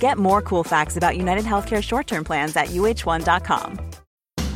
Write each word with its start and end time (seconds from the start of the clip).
Get 0.00 0.16
more 0.16 0.40
cool 0.40 0.64
facts 0.64 0.96
about 0.96 1.18
United 1.18 1.44
Healthcare 1.44 1.82
short 1.82 2.06
term 2.06 2.24
plans 2.24 2.56
at 2.56 2.68
uh1.com. 2.68 3.78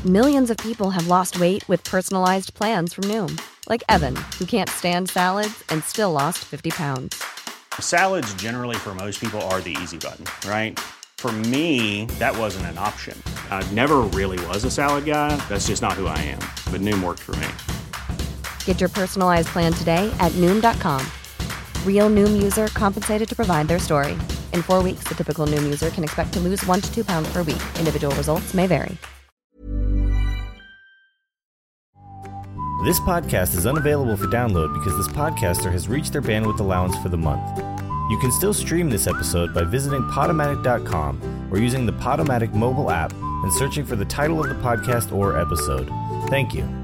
Millions 0.05 0.51
of 0.51 0.57
people 0.57 0.91
have 0.91 1.07
lost 1.07 1.39
weight 1.39 1.67
with 1.69 1.85
personalized 1.85 2.53
plans 2.55 2.93
from 2.93 3.05
Noom, 3.05 3.41
like 3.69 3.83
Evan, 3.89 4.17
who 4.39 4.45
can't 4.45 4.69
stand 4.69 5.09
salads 5.09 5.63
and 5.71 5.83
still 5.85 6.13
lost 6.13 6.39
50 6.45 6.71
pounds. 6.71 7.23
Salads, 7.81 8.33
generally, 8.35 8.77
for 8.77 8.95
most 8.95 9.21
people, 9.21 9.41
are 9.43 9.61
the 9.61 9.77
easy 9.83 9.99
button, 9.99 10.27
right? 10.49 10.79
For 11.17 11.33
me, 11.33 12.05
that 12.19 12.37
wasn't 12.37 12.67
an 12.67 12.77
option. 12.79 13.21
I 13.51 13.67
never 13.73 14.01
really 14.13 14.45
was 14.47 14.65
a 14.65 14.71
salad 14.71 15.07
guy. 15.07 15.37
That's 15.49 15.69
just 15.69 15.81
not 15.81 15.95
who 15.95 16.07
I 16.07 16.19
am. 16.19 16.41
But 16.71 16.83
Noom 16.83 17.03
worked 17.03 17.21
for 17.21 17.37
me. 17.37 17.49
Get 18.67 18.81
your 18.81 18.91
personalized 18.91 19.49
plan 19.49 19.73
today 19.73 20.15
at 20.21 20.33
Noom.com. 20.33 21.01
Real 21.87 22.11
Noom 22.11 22.43
user 22.43 22.67
compensated 22.75 23.27
to 23.27 23.35
provide 23.35 23.69
their 23.69 23.79
story. 23.79 24.13
In 24.53 24.61
four 24.61 24.83
weeks, 24.83 25.05
the 25.05 25.15
typical 25.15 25.47
Noom 25.47 25.63
user 25.63 25.89
can 25.89 26.05
expect 26.05 26.35
to 26.35 26.41
lose 26.41 26.63
one 26.67 26.83
to 26.83 26.95
two 26.95 27.05
pounds 27.07 27.33
per 27.33 27.39
week. 27.39 27.63
Individual 27.79 28.15
results 28.17 28.53
may 28.53 28.67
vary. 28.67 28.99
This 32.85 33.01
podcast 33.01 33.57
is 33.57 33.65
unavailable 33.67 34.15
for 34.15 34.27
download 34.27 34.75
because 34.75 34.95
this 34.99 35.09
podcaster 35.09 35.73
has 35.73 35.89
reached 35.89 36.13
their 36.13 36.21
bandwidth 36.21 36.61
allowance 36.61 36.95
for 36.99 37.09
the 37.09 37.17
month. 37.17 37.59
You 38.11 38.19
can 38.19 38.31
still 38.31 38.53
stream 38.53 38.91
this 38.91 39.07
episode 39.07 39.55
by 39.55 39.65
visiting 39.65 40.03
Podomatic.com 40.11 41.49
or 41.51 41.59
using 41.59 41.87
the 41.87 41.95
Podomatic 41.95 42.53
mobile 42.53 42.91
app 42.91 43.15
and 43.15 43.51
searching 43.55 43.87
for 43.87 43.97
the 43.97 44.05
title 44.05 44.39
of 44.39 44.51
the 44.51 44.55
podcast 44.57 45.17
or 45.17 45.39
episode. 45.41 45.89
Thank 46.29 46.53
you. 46.53 46.84